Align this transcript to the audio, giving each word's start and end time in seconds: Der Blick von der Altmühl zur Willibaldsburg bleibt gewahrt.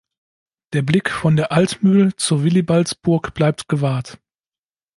Der 0.73 0.81
Blick 0.81 1.11
von 1.11 1.35
der 1.35 1.51
Altmühl 1.51 2.15
zur 2.15 2.43
Willibaldsburg 2.43 3.35
bleibt 3.35 3.69
gewahrt. 3.69 4.17